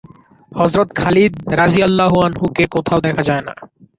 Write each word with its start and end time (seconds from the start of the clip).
হযরত 0.51 0.89
Khalid 0.95 1.33
রাযিয়াল্লাহু 1.59 2.17
আনহু-কে 2.21 2.63
কোথাও 2.75 2.99
দেখা 3.01 3.23
যায় 3.23 3.43
না। 3.47 3.53